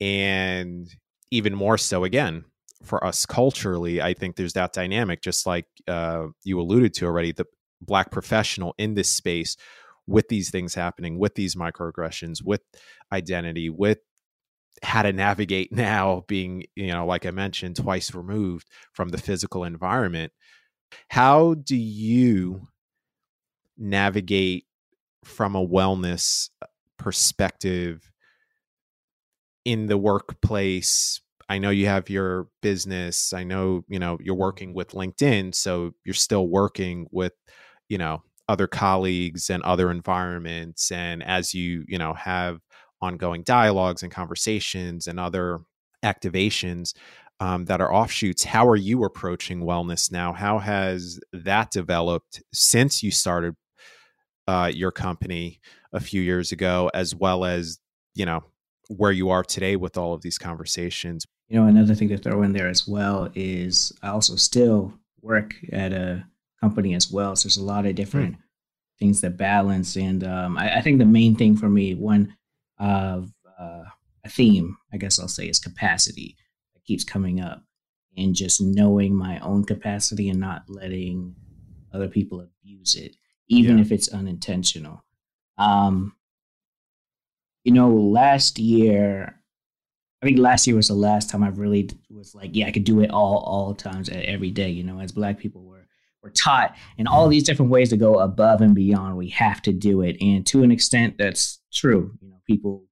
[0.00, 0.88] and
[1.30, 2.44] even more so again
[2.82, 7.32] for us culturally i think there's that dynamic just like uh, you alluded to already
[7.32, 7.46] the
[7.80, 9.56] black professional in this space
[10.06, 12.62] with these things happening, with these microaggressions, with
[13.12, 13.98] identity, with
[14.82, 19.64] how to navigate now being, you know, like I mentioned, twice removed from the physical
[19.64, 20.32] environment.
[21.08, 22.68] How do you
[23.78, 24.66] navigate
[25.24, 26.66] from a wellness uh,
[26.98, 28.12] perspective
[29.64, 31.21] in the workplace?
[31.52, 33.34] I know you have your business.
[33.34, 37.34] I know, you know, you're working with LinkedIn, so you're still working with,
[37.90, 42.58] you know, other colleagues and other environments and as you you know have
[43.00, 45.60] ongoing dialogues and conversations and other
[46.04, 46.92] activations
[47.40, 53.02] um, that are offshoots how are you approaching wellness now how has that developed since
[53.02, 53.54] you started
[54.48, 55.60] uh, your company
[55.92, 57.78] a few years ago as well as
[58.14, 58.42] you know
[58.88, 62.42] where you are today with all of these conversations you know another thing to throw
[62.42, 66.24] in there as well is i also still work at a
[66.62, 67.34] company as well.
[67.34, 68.38] So there's a lot of different mm.
[68.98, 69.96] things that balance.
[69.96, 72.36] And um, I, I, think the main thing for me, one
[72.78, 73.84] of uh,
[74.24, 76.36] a theme, I guess I'll say, is capacity
[76.74, 77.62] that keeps coming up,
[78.16, 81.34] and just knowing my own capacity and not letting
[81.92, 83.16] other people abuse it,
[83.48, 83.82] even yeah.
[83.82, 85.04] if it's unintentional.
[85.58, 86.14] Um,
[87.64, 89.41] you know, last year
[90.22, 92.84] I think last year was the last time I really was like, yeah, I could
[92.84, 94.70] do it all all times every day.
[94.70, 95.86] You know, as black people, we're
[96.22, 99.16] we're taught in all these different ways to go above and beyond.
[99.16, 102.16] We have to do it, and to an extent, that's true.
[102.20, 102.84] You know, people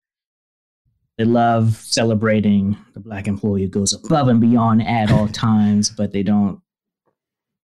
[1.18, 6.12] they love celebrating the black employee who goes above and beyond at all times, but
[6.12, 6.60] they don't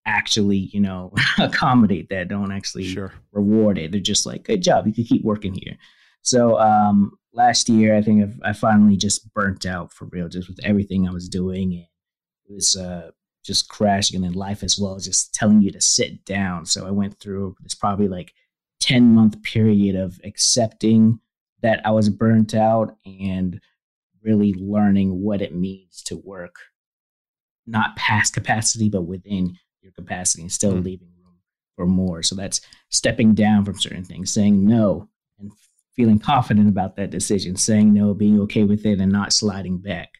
[0.07, 2.29] actually, you know, accommodate that.
[2.29, 3.14] Don't actually sure.
[3.33, 3.90] reward it.
[3.90, 5.76] They're just like, "Good job, you can keep working here."
[6.22, 10.49] So um, last year, I think I've, i finally just burnt out for real, just
[10.49, 11.87] with everything I was doing, and
[12.49, 13.11] it was uh,
[13.44, 16.66] just crashing in life as well just telling you to sit down.
[16.66, 18.35] So I went through this probably like
[18.81, 21.20] 10 month period of accepting
[21.62, 23.61] that I was burnt out and
[24.22, 26.57] really learning what it means to work
[27.66, 30.85] not past capacity, but within your capacity and still mm.
[30.85, 31.37] leaving room
[31.75, 32.22] for more.
[32.22, 35.51] So that's stepping down from certain things, saying no and
[35.96, 40.11] feeling confident about that decision, saying no, being okay with it and not sliding back.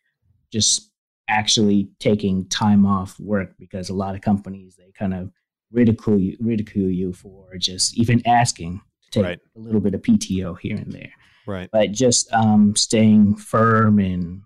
[0.51, 0.91] Just
[1.29, 5.31] actually taking time off work because a lot of companies they kind of
[5.73, 9.39] ridicule you ridicule you for just even asking to take right.
[9.57, 11.11] a little bit of PTO here and there.
[11.47, 11.69] Right.
[11.71, 14.43] But just um, staying firm and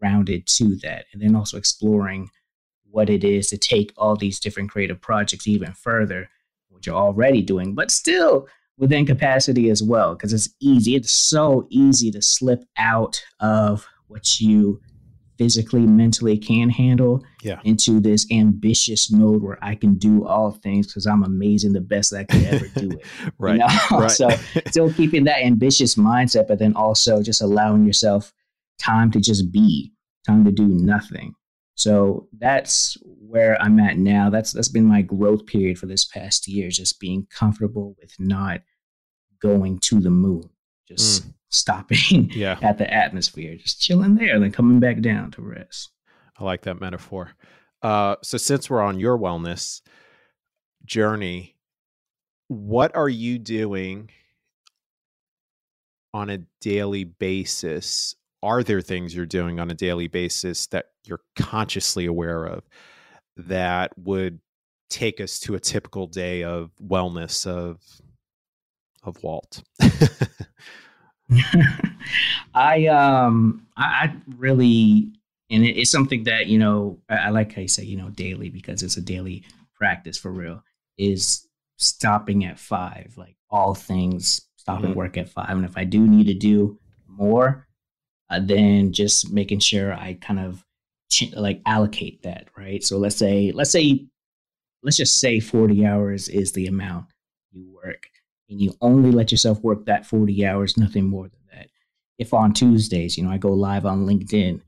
[0.00, 2.30] rounded to that, and then also exploring
[2.90, 6.28] what it is to take all these different creative projects even further,
[6.68, 8.46] which you're already doing, but still
[8.78, 10.96] within capacity as well, because it's easy.
[10.96, 14.80] It's so easy to slip out of what you
[15.38, 17.60] physically, mentally can handle yeah.
[17.64, 22.14] into this ambitious mode where I can do all things because I'm amazing, the best
[22.14, 23.04] I could ever do it.
[23.38, 23.60] right.
[23.90, 24.10] Right.
[24.10, 24.28] so
[24.68, 28.32] still keeping that ambitious mindset, but then also just allowing yourself
[28.78, 29.92] time to just be,
[30.26, 31.34] time to do nothing.
[31.76, 34.30] So that's where I'm at now.
[34.30, 38.60] That's that's been my growth period for this past year, just being comfortable with not
[39.40, 40.48] going to the moon.
[40.86, 42.58] Just mm stopping yeah.
[42.62, 45.90] at the atmosphere, just chilling there, and then coming back down to rest.
[46.38, 47.30] I like that metaphor.
[47.80, 49.80] Uh, so, since we're on your wellness
[50.84, 51.56] journey,
[52.48, 54.10] what are you doing
[56.12, 58.16] on a daily basis?
[58.44, 62.62] Are there things you're doing on a daily basis that you're consciously aware of
[63.38, 64.38] that would
[64.90, 67.80] take us to a typical day of wellness of
[69.02, 69.62] of Walt?
[72.54, 75.10] I um I, I, really
[75.50, 78.10] and it, it's something that you know I, I, like how you say you know
[78.10, 79.42] daily because it's a daily
[79.74, 80.62] practice for real
[80.98, 84.98] is stopping at five like all things stopping mm-hmm.
[84.98, 86.78] work at five and if I do need to do
[87.08, 87.66] more
[88.34, 90.64] uh, then just making sure I kind of
[91.10, 92.82] ch- like allocate that, right?
[92.82, 94.06] So let's say, let's say,
[94.82, 97.06] let's just say 40 hours is the amount
[97.52, 98.08] you work
[98.48, 101.68] and you only let yourself work that 40 hours, nothing more than that.
[102.18, 104.60] If on Tuesdays, you know, I go live on LinkedIn,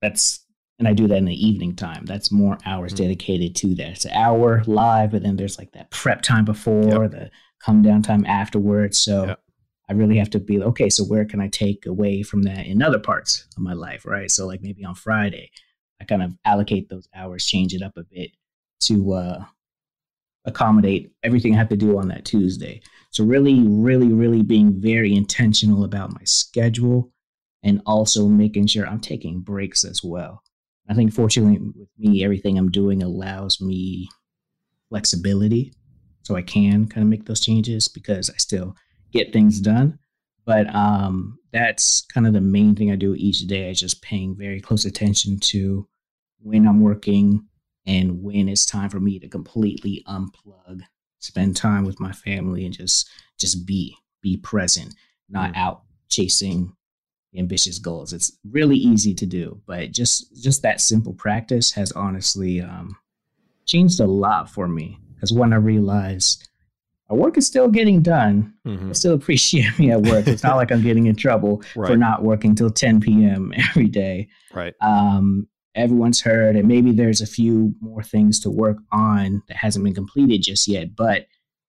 [0.00, 0.44] that's
[0.78, 2.06] and I do that in the evening time.
[2.06, 3.04] That's more hours mm-hmm.
[3.04, 3.88] dedicated to that.
[3.88, 7.10] It's an hour live, but then there's like that prep time before, yep.
[7.10, 7.30] the
[7.64, 8.98] come down time afterwards.
[8.98, 9.40] So yep.
[9.92, 10.88] I really have to be okay.
[10.88, 14.30] So where can I take away from that in other parts of my life, right?
[14.30, 15.50] So like maybe on Friday,
[16.00, 18.30] I kind of allocate those hours, change it up a bit
[18.84, 19.44] to uh,
[20.46, 22.80] accommodate everything I have to do on that Tuesday.
[23.10, 27.12] So really, really, really being very intentional about my schedule
[27.62, 30.42] and also making sure I'm taking breaks as well.
[30.88, 34.08] I think fortunately with me, everything I'm doing allows me
[34.88, 35.74] flexibility.
[36.22, 38.74] So I can kind of make those changes because I still
[39.12, 39.98] get things done.
[40.44, 44.34] But um, that's kind of the main thing I do each day is just paying
[44.34, 45.86] very close attention to
[46.40, 47.46] when I'm working
[47.86, 50.82] and when it's time for me to completely unplug,
[51.20, 54.94] spend time with my family and just just be, be present,
[55.28, 55.56] not mm.
[55.56, 56.74] out chasing
[57.36, 58.12] ambitious goals.
[58.12, 62.96] It's really easy to do, but just just that simple practice has honestly um,
[63.66, 64.98] changed a lot for me.
[65.14, 66.48] Because when I realized
[67.12, 68.88] my work is still getting done, mm-hmm.
[68.88, 70.26] I still appreciate me at work.
[70.26, 71.90] It's not like I'm getting in trouble right.
[71.90, 73.52] for not working till 10 p.m.
[73.70, 74.28] every day.
[74.54, 74.72] Right.
[74.80, 79.84] Um, everyone's heard, and maybe there's a few more things to work on that hasn't
[79.84, 81.26] been completed just yet, but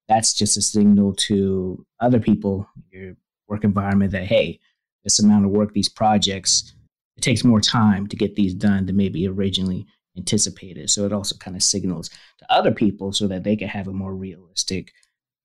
[0.08, 3.15] that's just a signal to other people, your
[3.49, 4.62] work environment, that hey,
[5.03, 6.73] this amount of work, these projects,
[7.17, 10.89] it takes more time to get these done than maybe originally anticipated.
[10.89, 13.93] So it also kind of signals to other people so that they can have a
[13.93, 14.93] more realistic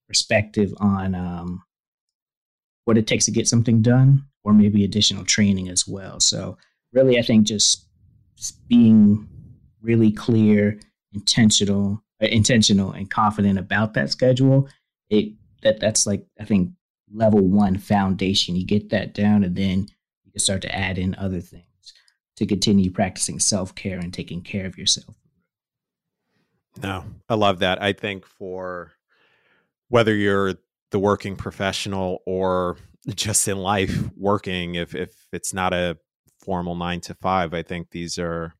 [0.08, 1.62] perspective on um,
[2.84, 6.18] what it takes to get something done, or maybe additional training as well.
[6.18, 6.56] So
[6.92, 7.86] really, I think just
[8.68, 9.28] being
[9.82, 10.80] really clear,
[11.12, 14.68] intentional, uh, intentional, and confident about that schedule.
[15.10, 16.70] It that that's like I think
[17.12, 18.56] level one foundation.
[18.56, 19.86] You get that down, and then
[20.24, 21.64] you can start to add in other things
[22.36, 25.14] to continue practicing self care and taking care of yourself.
[26.82, 27.82] No, I love that.
[27.82, 28.92] I think for
[29.88, 30.54] whether you're
[30.90, 32.76] the working professional or
[33.14, 35.98] just in life working, if if it's not a
[36.40, 38.54] formal nine to five, I think these are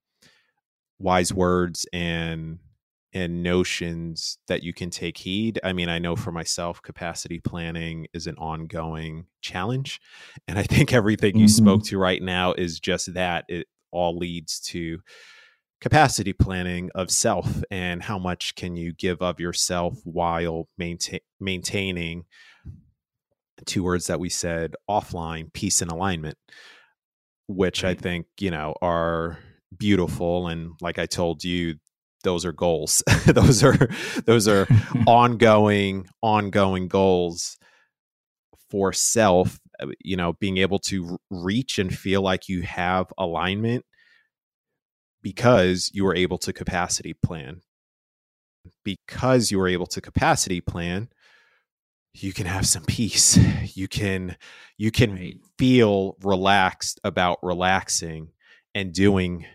[0.98, 2.58] wise words and
[3.14, 5.58] and notions that you can take heed.
[5.64, 10.00] I mean, I know for myself, capacity planning is an ongoing challenge.
[10.46, 11.64] And I think everything you mm-hmm.
[11.64, 13.46] spoke to right now is just that.
[13.48, 14.98] It all leads to
[15.80, 22.24] capacity planning of self and how much can you give of yourself while maintain, maintaining
[23.64, 26.36] two words that we said offline peace and alignment
[27.48, 27.96] which right.
[27.96, 29.38] i think you know are
[29.76, 31.74] beautiful and like i told you
[32.24, 33.88] those are goals those are
[34.26, 34.66] those are
[35.06, 37.56] ongoing ongoing goals
[38.70, 43.84] for self uh, you know being able to reach and feel like you have alignment
[45.32, 47.60] because you were able to capacity plan.
[48.84, 51.08] Because you were able to capacity plan
[52.14, 53.38] you can have some peace.
[53.76, 54.36] You can
[54.76, 55.36] you can right.
[55.58, 58.30] feel relaxed about relaxing
[58.74, 59.46] and doing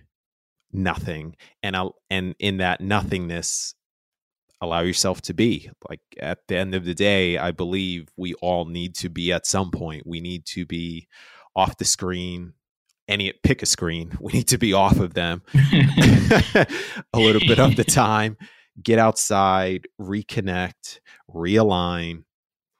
[0.72, 1.36] nothing.
[1.62, 3.76] And I'll, and in that nothingness
[4.62, 5.70] allow yourself to be.
[5.90, 9.46] Like at the end of the day i believe we all need to be at
[9.46, 10.08] some point.
[10.08, 11.08] We need to be
[11.56, 12.54] off the screen
[13.08, 14.18] any pick a screen.
[14.22, 15.42] We need to be off of them.
[17.14, 18.38] A little bit of the time.
[18.82, 22.24] Get outside reconnect realign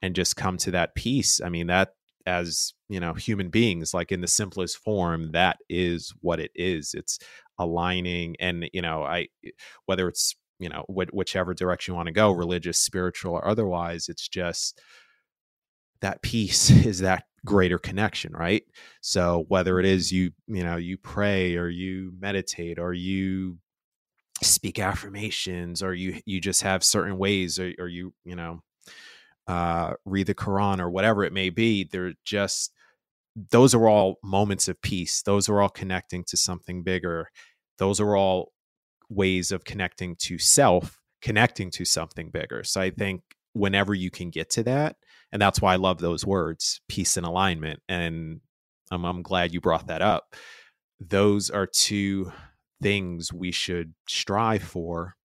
[0.02, 1.40] and just come to that peace.
[1.44, 1.94] I mean that
[2.26, 6.94] as you know human beings like in the simplest form that is what it is.
[6.94, 7.18] It's
[7.58, 9.28] aligning and you know i
[9.86, 14.08] whether it's you know wh- whichever direction you want to go religious spiritual or otherwise
[14.08, 14.80] it's just
[16.00, 18.64] that peace is that greater connection right
[19.00, 23.58] so whether it is you you know you pray or you meditate or you
[24.42, 28.60] speak affirmations or you you just have certain ways or, or you you know
[29.46, 32.72] uh read the quran or whatever it may be they're just
[33.50, 35.22] those are all moments of peace.
[35.22, 37.30] Those are all connecting to something bigger.
[37.78, 38.52] Those are all
[39.08, 42.62] ways of connecting to self, connecting to something bigger.
[42.64, 43.22] So I think
[43.52, 44.96] whenever you can get to that,
[45.34, 47.82] and that's why I love those words, peace and alignment.
[47.88, 48.40] And
[48.92, 50.36] I'm, I'm glad you brought that up.
[51.00, 52.32] Those are two
[52.80, 55.16] things we should strive for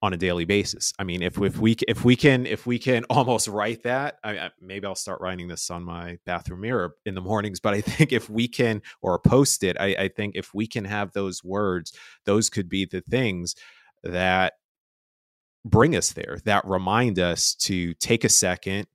[0.00, 0.94] on a daily basis.
[0.98, 4.50] I mean, if if we if we can if we can almost write that, I,
[4.62, 7.60] maybe I'll start writing this on my bathroom mirror in the mornings.
[7.60, 10.86] But I think if we can or post it, I, I think if we can
[10.86, 11.92] have those words,
[12.24, 13.54] those could be the things
[14.02, 14.54] that
[15.66, 18.86] bring us there, that remind us to take a second,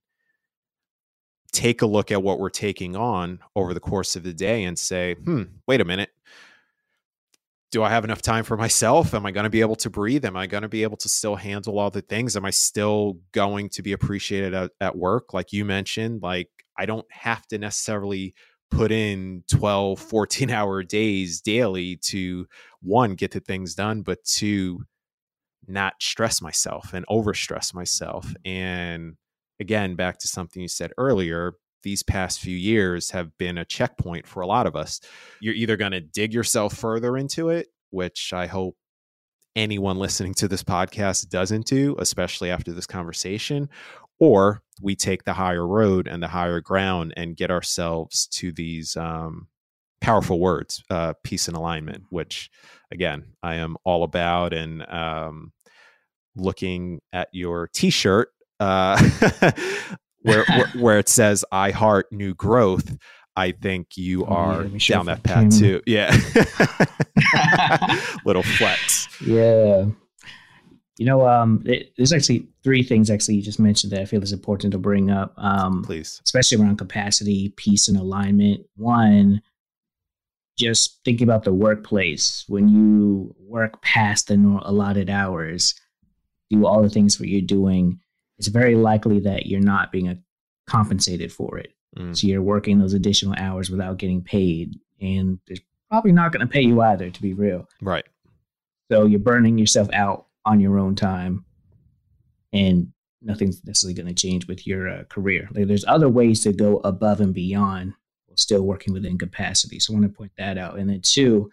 [1.52, 4.78] take a look at what we're taking on over the course of the day, and
[4.80, 6.10] say, "Hmm, wait a minute."
[7.72, 9.14] do I have enough time for myself?
[9.14, 10.26] Am I going to be able to breathe?
[10.26, 12.36] Am I going to be able to still handle all the things?
[12.36, 15.34] Am I still going to be appreciated at, at, work?
[15.34, 18.36] Like you mentioned, like I don't have to necessarily
[18.70, 22.46] put in 12, 14 hour days daily to
[22.82, 24.84] one, get the things done, but two,
[25.68, 28.34] not stress myself and overstress myself.
[28.46, 29.16] And
[29.60, 31.54] again, back to something you said earlier,
[31.84, 35.02] these past few years have been a checkpoint for a lot of us.
[35.40, 38.76] You're either going to dig yourself further into it, which I hope
[39.56, 43.70] anyone listening to this podcast doesn't do, especially after this conversation,
[44.20, 48.96] or we take the higher road and the higher ground and get ourselves to these
[48.96, 49.48] um,
[50.02, 52.50] powerful words, uh, peace and alignment, which
[52.92, 54.54] again, I am all about.
[54.54, 55.54] And um,
[56.36, 58.30] looking at your t shirt,
[58.60, 59.02] uh,
[60.22, 62.98] where, where, where it says "I heart new growth."
[63.36, 65.82] I think you oh, are yeah, down that path too.
[65.86, 66.12] Yeah,
[68.26, 69.08] little flex.
[69.26, 69.86] Yeah,
[70.98, 74.22] you know, um, it, there's actually three things actually you just mentioned that I feel
[74.22, 75.34] is important to bring up.
[75.38, 78.66] Um, Please, especially around capacity, peace, and alignment.
[78.76, 79.42] One,
[80.58, 85.74] just thinking about the workplace when you work past the allotted hours,
[86.50, 88.00] do all the things that you're doing
[88.42, 90.20] it's very likely that you're not being
[90.66, 91.76] compensated for it.
[91.96, 92.18] Mm.
[92.18, 95.58] So you're working those additional hours without getting paid, and they're
[95.92, 97.70] probably not going to pay you either, to be real.
[97.84, 98.04] Right.
[98.92, 101.46] So you're burning yourself out on your own time,
[102.52, 102.92] and
[103.22, 105.48] nothing's necessarily going to change with your uh, career.
[105.54, 107.94] Like there's other ways to go above and beyond
[108.42, 109.80] still working within capacity.
[109.80, 110.78] So I want to point that out.
[110.78, 111.50] And then two,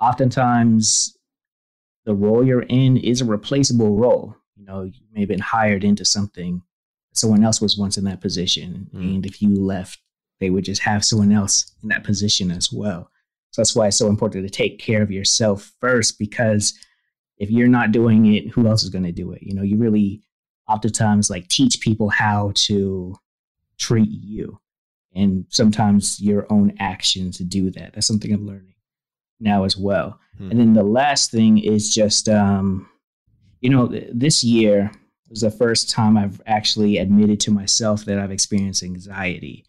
[0.00, 1.16] oftentimes
[2.04, 5.84] the role you're in is a replaceable role you know, you may have been hired
[5.84, 6.62] into something.
[7.12, 8.88] Someone else was once in that position.
[8.94, 9.16] Mm.
[9.16, 9.98] And if you left,
[10.40, 13.10] they would just have someone else in that position as well.
[13.50, 16.74] So that's why it's so important to take care of yourself first, because
[17.38, 19.42] if you're not doing it, who else is going to do it?
[19.42, 20.22] You know, you really
[20.68, 23.14] oftentimes like teach people how to
[23.78, 24.58] treat you.
[25.14, 27.94] And sometimes your own actions do that.
[27.94, 28.74] That's something I'm learning
[29.40, 30.18] now as well.
[30.38, 30.50] Hmm.
[30.50, 32.88] And then the last thing is just um,
[33.60, 34.90] you know, this year
[35.30, 39.64] was the first time I've actually admitted to myself that I've experienced anxiety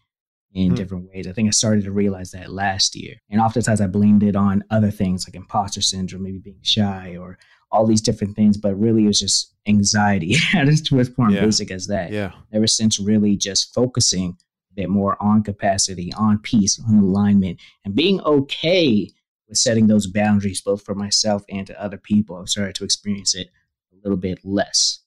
[0.52, 0.74] in hmm.
[0.74, 1.26] different ways.
[1.26, 3.14] I think I started to realize that last year.
[3.30, 7.38] And oftentimes I blamed it on other things like imposter syndrome, maybe being shy or
[7.70, 11.40] all these different things, but really it was just anxiety at its point yeah.
[11.40, 12.12] basic as that.
[12.12, 12.32] Yeah.
[12.52, 14.36] Ever since really just focusing
[14.76, 19.10] bit more on capacity, on peace, on alignment, and being okay
[19.48, 23.34] with setting those boundaries both for myself and to other people, I've started to experience
[23.34, 23.48] it
[23.92, 25.00] a little bit less.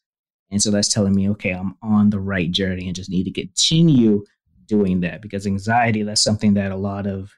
[0.52, 3.32] And so that's telling me, okay, I'm on the right journey and just need to
[3.32, 4.26] continue
[4.66, 7.32] doing that because anxiety, that's something that a lot of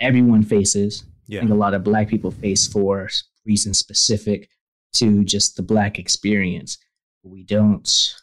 [0.00, 1.04] everyone faces.
[1.26, 1.38] Yeah.
[1.38, 3.08] I think a lot of black people face for
[3.44, 4.48] reasons specific
[4.94, 6.78] to just the black experience.
[7.22, 8.14] We don't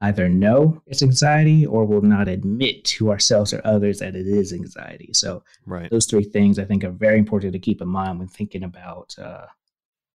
[0.00, 4.52] either know it's anxiety or will not admit to ourselves or others that it is
[4.52, 5.10] anxiety.
[5.12, 5.90] So right.
[5.90, 9.14] those three things I think are very important to keep in mind when thinking about
[9.18, 9.46] uh,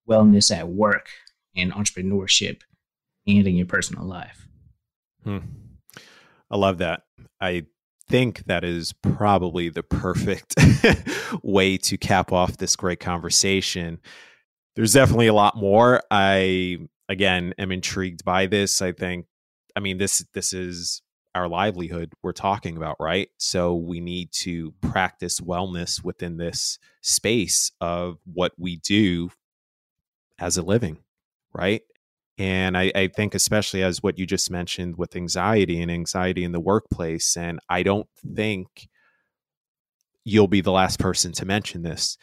[0.09, 1.09] wellness at work
[1.55, 2.61] and entrepreneurship
[3.27, 4.47] and in your personal life.
[5.23, 5.39] Hmm.
[6.49, 7.03] I love that.
[7.41, 7.65] I
[8.09, 10.55] think that is probably the perfect
[11.43, 13.99] way to cap off this great conversation.
[14.75, 16.01] There's definitely a lot more.
[16.09, 16.79] I
[17.09, 18.81] again am intrigued by this.
[18.81, 19.25] I think
[19.75, 21.01] I mean this this is
[21.35, 23.29] our livelihood we're talking about, right?
[23.37, 29.31] So we need to practice wellness within this space of what we do
[30.39, 30.99] as a living
[31.53, 31.81] right?
[32.37, 36.51] And I, I, think, especially as what you just mentioned with anxiety and anxiety in
[36.51, 38.89] the workplace, and I don't think
[40.25, 42.17] you'll be the last person to mention this.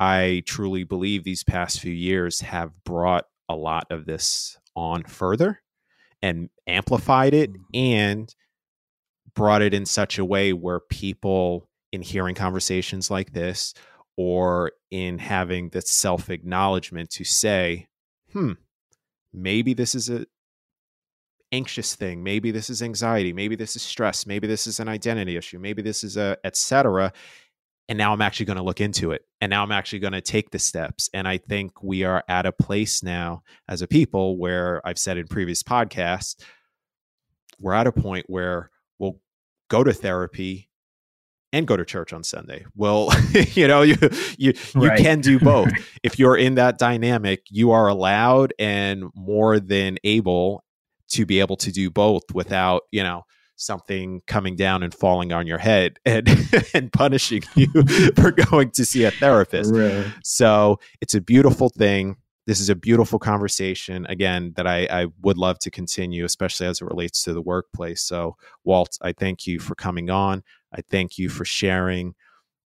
[0.00, 5.62] I truly believe these past few years have brought a lot of this on further
[6.22, 7.62] and amplified it mm-hmm.
[7.74, 8.34] and
[9.34, 13.74] brought it in such a way where people, in hearing conversations like this
[14.16, 17.86] or in having the self acknowledgement to say,
[18.32, 18.52] hmm,
[19.32, 20.26] maybe this is a
[21.52, 22.22] anxious thing.
[22.22, 23.32] Maybe this is anxiety.
[23.32, 24.26] Maybe this is stress.
[24.26, 25.58] Maybe this is an identity issue.
[25.58, 27.12] Maybe this is a etc
[27.88, 29.22] and now I'm actually going to look into it.
[29.40, 31.08] And now I'm actually going to take the steps.
[31.14, 35.18] And I think we are at a place now as a people where I've said
[35.18, 36.36] in previous podcasts,
[37.60, 39.20] we're at a point where we'll
[39.68, 40.68] go to therapy
[41.52, 42.66] and go to church on Sunday.
[42.74, 43.10] Well,
[43.52, 43.96] you know, you
[44.36, 44.98] you you right.
[44.98, 45.70] can do both.
[46.02, 50.64] if you're in that dynamic, you are allowed and more than able
[51.08, 53.22] to be able to do both without, you know,
[53.56, 56.28] something coming down and falling on your head and
[56.74, 57.68] and punishing you
[58.14, 59.74] for going to see a therapist.
[59.74, 60.06] Right.
[60.22, 62.16] So, it's a beautiful thing.
[62.46, 66.80] This is a beautiful conversation again that I, I would love to continue, especially as
[66.80, 68.02] it relates to the workplace.
[68.02, 70.44] So, Walt, I thank you for coming on.
[70.72, 72.14] I thank you for sharing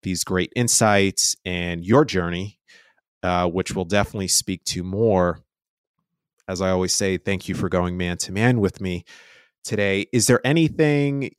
[0.01, 2.59] these great insights and your journey,
[3.21, 5.41] uh, which we'll definitely speak to more.
[6.47, 9.03] As I always say, thank you for going man to man with me
[9.67, 10.07] today.
[10.11, 11.29] Is there anything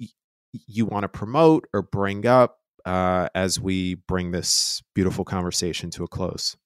[0.66, 6.04] you want to promote or bring up uh, as we bring this beautiful conversation to
[6.04, 6.56] a close?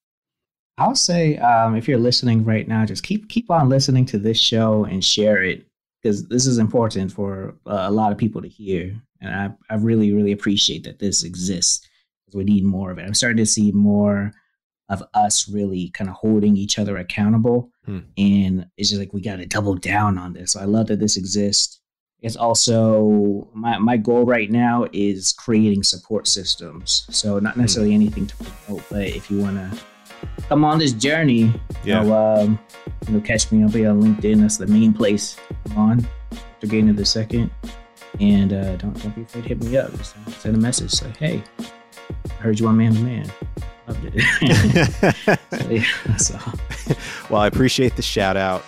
[0.78, 4.38] I'll say um, if you're listening right now, just keep keep on listening to this
[4.38, 5.66] show and share it
[6.02, 9.00] because this is important for uh, a lot of people to hear.
[9.20, 11.86] And I, I really, really appreciate that this exists
[12.26, 13.02] because we need more of it.
[13.02, 14.32] I'm starting to see more
[14.92, 17.70] of us really kind of holding each other accountable.
[17.84, 18.00] Hmm.
[18.16, 20.52] And it's just like we got to double down on this.
[20.52, 21.80] So I love that this exists.
[22.20, 27.06] It's also my, my goal right now is creating support systems.
[27.10, 27.62] So not hmm.
[27.62, 28.02] necessarily hmm.
[28.02, 29.78] anything to promote, but if you want to
[30.48, 31.52] come on this journey,
[31.84, 32.02] yeah.
[32.02, 32.58] you know, um,
[33.06, 33.62] you know, catch me.
[33.62, 34.40] I'll be on LinkedIn.
[34.40, 35.36] That's the main place
[35.70, 36.08] I'm on.
[36.30, 37.50] After getting to the second,
[38.20, 39.92] and uh, don't don't be afraid to hit me up.
[39.96, 40.92] Just send a message.
[40.92, 43.30] Say, hey, I heard you on Man to Man.
[43.86, 45.40] Loved it.
[45.70, 46.38] yeah, so.
[47.30, 48.64] Well, I appreciate the shout out.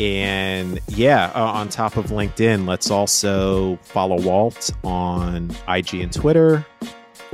[0.00, 6.66] And yeah, uh, on top of LinkedIn, let's also follow Walt on IG and Twitter.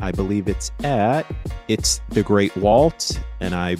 [0.02, 1.26] I believe it's at
[1.68, 3.76] it's the Great Walt, and I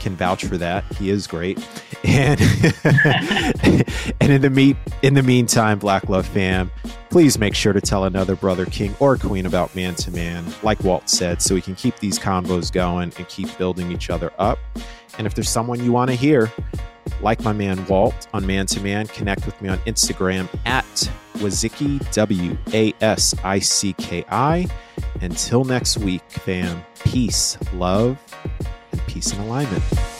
[0.00, 0.84] can vouch for that.
[0.96, 1.58] He is great.
[2.04, 2.40] And
[4.20, 6.70] and in the meet in the meantime, Black Love fam,
[7.10, 10.82] please make sure to tell another brother, king or queen about man to man, like
[10.82, 14.58] Walt said, so we can keep these combos going and keep building each other up.
[15.18, 16.50] And if there's someone you want to hear,
[17.20, 20.84] like my man Walt on Man to Man, connect with me on Instagram at
[21.34, 24.68] Wasicki, W A S I C K I.
[25.20, 28.18] Until next week, fam, peace, love,
[28.92, 30.19] and peace and alignment.